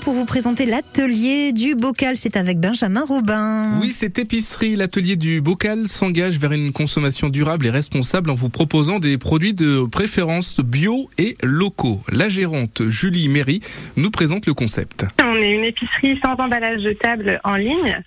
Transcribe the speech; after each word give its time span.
pour 0.00 0.12
vous 0.12 0.24
présenter 0.24 0.64
l'atelier 0.64 1.52
du 1.52 1.74
bocal. 1.74 2.16
C'est 2.16 2.36
avec 2.36 2.58
Benjamin 2.58 3.04
Robin. 3.04 3.80
Oui, 3.80 3.90
cette 3.90 4.18
épicerie, 4.18 4.76
l'atelier 4.76 5.16
du 5.16 5.40
bocal, 5.40 5.88
s'engage 5.88 6.38
vers 6.38 6.52
une 6.52 6.72
consommation 6.72 7.28
durable 7.28 7.66
et 7.66 7.70
responsable 7.70 8.30
en 8.30 8.34
vous 8.34 8.48
proposant 8.48 8.98
des 8.98 9.18
produits 9.18 9.52
de 9.52 9.86
préférence 9.86 10.60
bio 10.60 11.10
et 11.18 11.36
locaux. 11.42 12.00
La 12.12 12.28
gérante 12.28 12.82
Julie 12.86 13.28
Méry 13.28 13.60
nous 13.96 14.10
présente 14.10 14.46
le 14.46 14.54
concept. 14.54 15.04
On 15.22 15.36
est 15.36 15.52
une 15.52 15.64
épicerie 15.64 16.18
sans 16.24 16.34
emballage 16.34 16.82
jetable 16.82 17.40
en 17.42 17.56
ligne. 17.56 18.02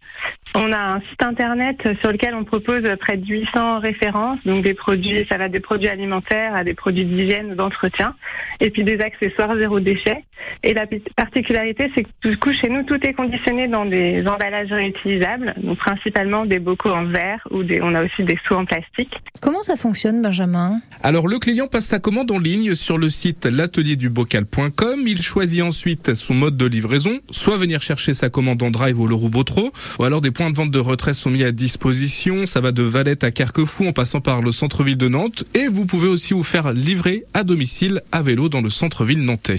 On 0.55 0.71
a 0.71 0.96
un 0.96 1.02
site 1.02 1.23
internet 1.23 1.78
sur 2.00 2.12
lequel 2.12 2.34
on 2.34 2.44
propose 2.44 2.84
près 3.00 3.18
de 3.18 3.28
800 3.28 3.80
références, 3.80 4.39
donc 4.46 4.64
des 4.64 4.73
produits, 4.73 5.25
ça 5.30 5.38
va 5.38 5.50
des 5.50 5.59
produits 5.59 5.89
alimentaires 5.89 6.55
à 6.55 6.64
des 6.64 6.73
produits 6.73 7.05
d'hygiène 7.05 7.52
ou 7.52 7.55
d'entretien, 7.55 8.16
et 8.59 8.70
puis 8.70 8.84
des 8.84 9.00
accessoires 9.02 9.55
zéro 9.55 9.80
déchet. 9.80 10.23
Et 10.64 10.73
la 10.73 10.88
particularité, 11.18 11.91
c'est 11.95 12.04
que 12.04 12.29
du 12.29 12.38
coup, 12.38 12.54
chez 12.54 12.70
nous, 12.70 12.84
tout 12.84 12.99
est 13.05 13.13
conditionné 13.13 13.67
dans 13.67 13.85
des 13.85 14.23
emballages 14.27 14.71
réutilisables, 14.71 15.55
donc 15.57 15.80
principalement 15.80 16.45
des 16.45 16.59
bocaux 16.59 16.91
en 16.91 17.05
verre 17.05 17.45
ou 17.49 17.63
des, 17.63 17.81
on 17.81 17.93
a 17.95 18.05
aussi 18.05 18.23
des 18.23 18.38
seaux 18.48 18.55
en 18.55 18.66
plastique. 18.66 19.13
Comment 19.41 19.63
ça 19.63 19.76
fonctionne, 19.76 20.21
Benjamin? 20.21 20.80
Alors, 21.02 21.27
le 21.27 21.40
client 21.40 21.67
passe 21.67 21.85
sa 21.85 21.99
commande 21.99 22.30
en 22.30 22.38
ligne 22.38 22.76
sur 22.76 22.99
le 22.99 23.09
site 23.09 23.45
l'atelierdubocal.com. 23.45 25.02
Il 25.07 25.21
choisit 25.23 25.63
ensuite 25.63 26.13
son 26.13 26.35
mode 26.35 26.55
de 26.55 26.67
livraison, 26.67 27.20
soit 27.31 27.57
venir 27.57 27.81
chercher 27.81 28.13
sa 28.13 28.29
commande 28.29 28.62
en 28.62 28.70
drive 28.70 28.99
au 28.99 29.07
Leroux 29.07 29.29
Botro, 29.29 29.71
ou 29.99 30.04
alors 30.04 30.21
des 30.21 30.31
points 30.31 30.52
de 30.52 30.55
vente 30.55 30.71
de 30.71 30.79
retrait 30.79 31.15
sont 31.15 31.31
mis 31.31 31.43
à 31.43 31.52
disposition. 31.52 32.45
Ça 32.45 32.62
va 32.62 32.71
de 32.71 32.84
Valette 32.84 33.23
à 33.23 33.31
Carquefou 33.31 33.88
en 33.88 33.91
passant 33.91 34.21
par 34.21 34.41
le 34.41 34.52
centre-ville 34.52 34.98
de 34.98 35.07
Nantes. 35.07 35.45
Et 35.55 35.68
vous 35.68 35.85
pouvez 35.85 36.07
aussi 36.07 36.35
vous 36.35 36.43
faire 36.43 36.73
livrer 36.73 37.23
à 37.34 37.43
domicile 37.43 38.02
à 38.12 38.21
vélo 38.21 38.49
dans 38.49 38.62
le 38.62 38.70
centre-ville 38.70 39.23
nantais. 39.23 39.57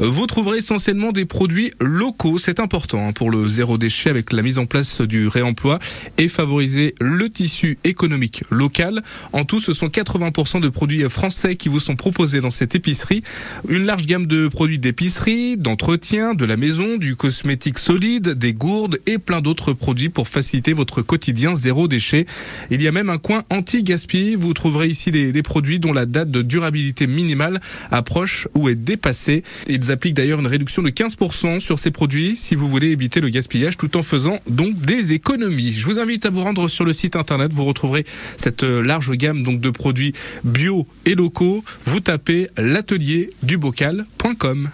Vous 0.00 0.26
trouverez 0.26 0.58
essentiellement 0.58 0.87
des 0.88 1.26
produits 1.26 1.70
locaux. 1.80 2.38
C'est 2.38 2.60
important 2.60 3.08
hein, 3.08 3.12
pour 3.12 3.30
le 3.30 3.46
zéro 3.46 3.76
déchet 3.76 4.08
avec 4.08 4.32
la 4.32 4.40
mise 4.40 4.56
en 4.56 4.64
place 4.64 5.02
du 5.02 5.28
réemploi 5.28 5.78
et 6.16 6.28
favoriser 6.28 6.94
le 6.98 7.28
tissu 7.28 7.76
économique 7.84 8.42
local. 8.50 9.02
En 9.34 9.44
tout, 9.44 9.60
ce 9.60 9.74
sont 9.74 9.88
80% 9.88 10.60
de 10.60 10.68
produits 10.70 11.02
français 11.10 11.56
qui 11.56 11.68
vous 11.68 11.78
sont 11.78 11.94
proposés 11.94 12.40
dans 12.40 12.50
cette 12.50 12.74
épicerie. 12.74 13.22
Une 13.68 13.84
large 13.84 14.06
gamme 14.06 14.26
de 14.26 14.48
produits 14.48 14.78
d'épicerie, 14.78 15.58
d'entretien, 15.58 16.32
de 16.32 16.46
la 16.46 16.56
maison, 16.56 16.96
du 16.96 17.16
cosmétique 17.16 17.78
solide, 17.78 18.30
des 18.30 18.54
gourdes 18.54 18.98
et 19.04 19.18
plein 19.18 19.42
d'autres 19.42 19.74
produits 19.74 20.08
pour 20.08 20.26
faciliter 20.26 20.72
votre 20.72 21.02
quotidien 21.02 21.54
zéro 21.54 21.86
déchet. 21.86 22.24
Il 22.70 22.80
y 22.80 22.88
a 22.88 22.92
même 22.92 23.10
un 23.10 23.18
coin 23.18 23.44
anti-gaspi. 23.50 24.36
Vous 24.36 24.54
trouverez 24.54 24.86
ici 24.86 25.10
des, 25.10 25.32
des 25.32 25.42
produits 25.42 25.80
dont 25.80 25.92
la 25.92 26.06
date 26.06 26.30
de 26.30 26.40
durabilité 26.40 27.06
minimale 27.06 27.60
approche 27.90 28.48
ou 28.54 28.70
est 28.70 28.74
dépassée. 28.74 29.44
Ils 29.68 29.92
appliquent 29.92 30.14
d'ailleurs 30.14 30.40
une 30.40 30.46
de 30.68 30.90
15% 30.90 31.60
sur 31.60 31.78
ces 31.78 31.90
produits 31.90 32.36
si 32.36 32.54
vous 32.54 32.68
voulez 32.68 32.88
éviter 32.88 33.20
le 33.20 33.30
gaspillage 33.30 33.76
tout 33.76 33.96
en 33.96 34.02
faisant 34.02 34.38
donc 34.48 34.78
des 34.78 35.14
économies. 35.14 35.72
Je 35.72 35.84
vous 35.86 35.98
invite 35.98 36.26
à 36.26 36.30
vous 36.30 36.42
rendre 36.42 36.68
sur 36.68 36.84
le 36.84 36.92
site 36.92 37.16
internet. 37.16 37.52
Vous 37.52 37.64
retrouverez 37.64 38.04
cette 38.36 38.62
large 38.62 39.10
gamme 39.12 39.42
donc 39.42 39.60
de 39.60 39.70
produits 39.70 40.12
bio 40.44 40.86
et 41.06 41.14
locaux. 41.14 41.64
Vous 41.86 42.00
tapez 42.00 42.48
l'atelier. 42.56 43.30